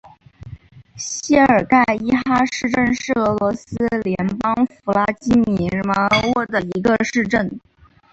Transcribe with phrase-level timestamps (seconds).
[0.95, 7.59] 谢尔盖伊哈市镇是俄罗斯联邦弗拉基米尔州卡梅什科沃区所属的一个市镇。